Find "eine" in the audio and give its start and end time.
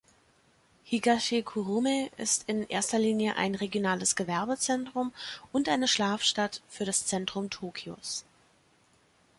5.69-5.87